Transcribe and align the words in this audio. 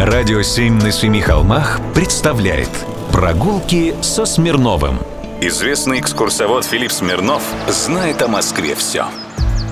Радио 0.00 0.40
«Семь 0.40 0.80
на 0.80 0.92
семи 0.92 1.20
холмах» 1.20 1.78
представляет 1.94 2.70
Прогулки 3.12 3.94
со 4.00 4.24
Смирновым 4.24 4.98
Известный 5.42 6.00
экскурсовод 6.00 6.64
Филипп 6.64 6.90
Смирнов 6.90 7.42
знает 7.68 8.22
о 8.22 8.28
Москве 8.28 8.74
все 8.74 9.04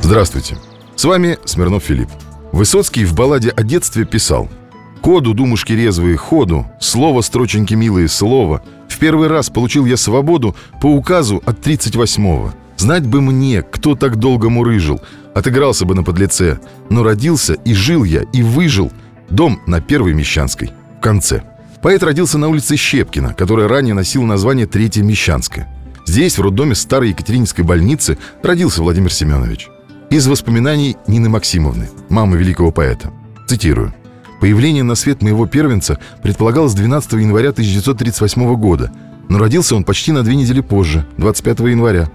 Здравствуйте, 0.02 0.58
с 0.96 1.04
вами 1.06 1.38
Смирнов 1.46 1.84
Филипп. 1.84 2.10
Высоцкий 2.52 3.06
в 3.06 3.14
балладе 3.14 3.48
о 3.48 3.62
детстве 3.62 4.04
писал 4.04 4.50
«Ходу, 5.02 5.32
думушки 5.32 5.72
резвые, 5.72 6.18
ходу, 6.18 6.66
слово 6.78 7.22
строченьки 7.22 7.72
милые, 7.72 8.08
слово. 8.08 8.62
В 8.86 8.98
первый 8.98 9.28
раз 9.28 9.48
получил 9.48 9.86
я 9.86 9.96
свободу 9.96 10.54
по 10.82 10.88
указу 10.88 11.42
от 11.46 11.66
38-го 11.66 12.52
Знать 12.76 13.06
бы 13.06 13.22
мне, 13.22 13.62
кто 13.62 13.94
так 13.94 14.16
долго 14.16 14.50
мурыжил. 14.50 15.00
Отыгрался 15.34 15.86
бы 15.86 15.94
на 15.94 16.04
подлеце 16.04 16.60
Но 16.90 17.02
родился 17.02 17.54
и 17.54 17.72
жил 17.72 18.04
я, 18.04 18.24
и 18.34 18.42
выжил 18.42 18.92
Дом 19.30 19.60
на 19.66 19.80
Первой 19.80 20.14
Мещанской, 20.14 20.70
в 20.98 21.00
конце 21.00 21.42
Поэт 21.82 22.02
родился 22.02 22.38
на 22.38 22.48
улице 22.48 22.76
Щепкина, 22.76 23.34
которая 23.34 23.68
ранее 23.68 23.94
носила 23.94 24.24
название 24.24 24.66
Третья 24.66 25.02
Мещанская 25.02 25.68
Здесь, 26.06 26.38
в 26.38 26.42
роддоме 26.42 26.74
старой 26.74 27.10
Екатерининской 27.10 27.64
больницы, 27.64 28.18
родился 28.42 28.82
Владимир 28.82 29.12
Семенович 29.12 29.68
Из 30.10 30.26
воспоминаний 30.26 30.96
Нины 31.06 31.28
Максимовны, 31.28 31.88
мамы 32.08 32.38
великого 32.38 32.72
поэта 32.72 33.12
Цитирую 33.46 33.94
Появление 34.40 34.84
на 34.84 34.94
свет 34.94 35.22
моего 35.22 35.46
первенца 35.46 35.98
предполагалось 36.22 36.74
12 36.74 37.12
января 37.14 37.50
1938 37.50 38.54
года, 38.54 38.92
но 39.28 39.38
родился 39.38 39.74
он 39.74 39.84
почти 39.84 40.12
на 40.12 40.22
две 40.22 40.36
недели 40.36 40.60
позже, 40.60 41.04
25 41.16 41.60
января. 41.60 42.08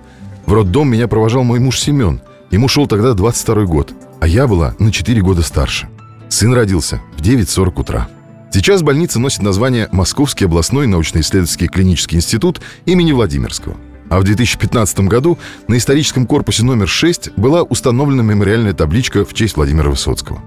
В 0.45 0.53
роддом 0.53 0.89
меня 0.89 1.07
провожал 1.07 1.43
мой 1.43 1.59
муж 1.59 1.79
Семен. 1.79 2.21
Ему 2.49 2.67
шел 2.67 2.87
тогда 2.87 3.13
22 3.13 3.65
год, 3.65 3.93
а 4.21 4.27
я 4.27 4.47
была 4.47 4.73
на 4.79 4.91
4 4.91 5.21
года 5.21 5.41
старше. 5.41 5.89
Сын 6.33 6.51
родился 6.51 6.99
в 7.15 7.21
9.40 7.21 7.79
утра. 7.79 8.07
Сейчас 8.51 8.81
больница 8.81 9.19
носит 9.19 9.43
название 9.43 9.87
Московский 9.91 10.45
областной 10.45 10.87
научно-исследовательский 10.87 11.67
клинический 11.67 12.17
институт 12.17 12.59
имени 12.87 13.11
Владимирского. 13.11 13.77
А 14.09 14.19
в 14.19 14.23
2015 14.23 15.01
году 15.01 15.37
на 15.67 15.77
историческом 15.77 16.25
корпусе 16.25 16.63
номер 16.63 16.87
6 16.87 17.37
была 17.37 17.61
установлена 17.61 18.23
мемориальная 18.23 18.73
табличка 18.73 19.25
в 19.25 19.35
честь 19.35 19.57
Владимира 19.57 19.91
Высоцкого. 19.91 20.41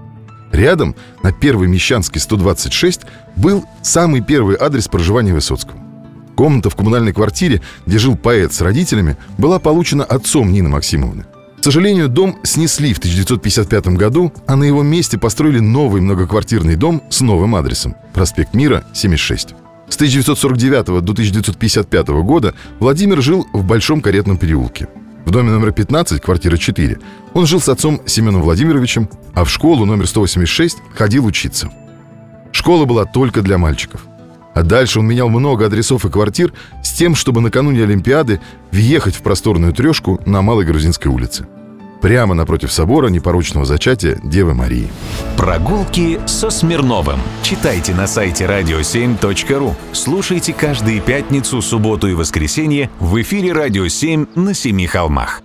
Рядом, 0.51 0.93
на 1.23 1.31
Первой 1.31 1.69
Мещанской 1.69 2.19
126, 2.19 3.03
был 3.37 3.63
самый 3.81 4.19
первый 4.19 4.57
адрес 4.59 4.89
проживания 4.89 5.33
Высоцкого. 5.33 5.79
Комната 6.35 6.69
в 6.69 6.75
коммунальной 6.75 7.13
квартире, 7.13 7.61
где 7.85 7.97
жил 7.97 8.17
поэт 8.17 8.51
с 8.51 8.59
родителями, 8.59 9.15
была 9.37 9.57
получена 9.57 10.03
отцом 10.03 10.51
Нины 10.51 10.67
Максимовны. 10.67 11.23
К 11.59 11.63
сожалению, 11.63 12.07
дом 12.07 12.37
снесли 12.43 12.93
в 12.93 12.99
1955 12.99 13.87
году, 13.97 14.31
а 14.45 14.55
на 14.55 14.63
его 14.63 14.83
месте 14.83 15.17
построили 15.17 15.59
новый 15.59 16.01
многоквартирный 16.01 16.75
дом 16.75 17.01
с 17.09 17.21
новым 17.21 17.55
адресом– 17.55 17.95
проспект 18.13 18.53
Мира, 18.53 18.85
76. 18.93 19.55
С 19.89 19.95
1949 19.95 20.85
до 20.85 21.11
1955 21.11 22.07
года 22.07 22.53
Владимир 22.79 23.21
жил 23.21 23.47
в 23.53 23.63
Большом 23.63 24.01
каретном 24.01 24.37
переулке. 24.37 24.87
В 25.25 25.31
доме 25.31 25.51
номер 25.51 25.71
15, 25.71 26.21
квартира 26.21 26.57
4, 26.57 26.99
он 27.33 27.45
жил 27.47 27.59
с 27.59 27.67
отцом 27.67 28.01
Семеном 28.05 28.43
Владимировичем, 28.43 29.09
а 29.33 29.43
в 29.43 29.49
школу 29.49 29.85
номер 29.85 30.07
186 30.07 30.77
ходил 30.93 31.25
учиться. 31.25 31.69
Школа 32.51 32.85
была 32.85 33.05
только 33.05 33.41
для 33.41 33.57
мальчиков. 33.57 34.07
А 34.57 34.63
дальше 34.63 34.99
он 34.99 35.05
менял 35.05 35.29
много 35.29 35.67
адресов 35.67 36.03
и 36.05 36.09
квартир 36.09 36.51
с 36.81 36.91
тем, 36.91 37.13
чтобы 37.13 37.41
накануне 37.41 37.83
Олимпиады 37.83 38.41
въехать 38.71 39.13
в 39.15 39.21
просторную 39.21 39.71
трешку 39.71 40.19
на 40.25 40.41
Малой 40.41 40.65
Грузинской 40.65 41.11
улице. 41.11 41.45
Прямо 42.01 42.33
напротив 42.33 42.71
собора 42.71 43.09
непорочного 43.09 43.67
зачатия 43.67 44.19
Девы 44.23 44.55
Марии. 44.55 44.89
Прогулки 45.37 46.19
со 46.25 46.49
Смирновым. 46.49 47.19
Читайте 47.43 47.93
на 47.93 48.07
сайте 48.07 48.45
radio7.ru. 48.45 49.75
Слушайте 49.91 50.53
каждые 50.53 51.01
пятницу, 51.01 51.61
субботу 51.61 52.07
и 52.07 52.15
воскресенье 52.15 52.89
в 52.99 53.21
эфире 53.21 53.53
«Радио 53.53 53.85
7» 53.85 54.27
на 54.33 54.55
Семи 54.55 54.87
холмах. 54.87 55.43